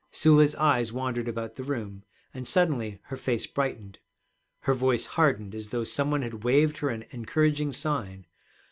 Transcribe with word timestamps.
Sula's 0.09 0.55
eyes 0.55 0.91
wandered 0.91 1.27
about 1.27 1.57
the 1.57 1.63
room, 1.63 2.01
and 2.33 2.47
suddenly 2.47 2.99
her 3.03 3.15
face 3.15 3.45
brightened. 3.45 3.99
Her 4.61 4.73
voice 4.73 5.05
hardened 5.05 5.53
as 5.53 5.69
though 5.69 5.83
some 5.83 6.09
one 6.09 6.23
had 6.23 6.43
waved 6.43 6.79
her 6.79 6.89
an 6.89 7.05
encouraging 7.11 7.71
sign. 7.71 8.25